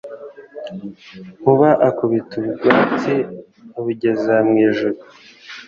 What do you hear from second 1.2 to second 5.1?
Nkuba akubita ubwatsi abugeza mu ijuru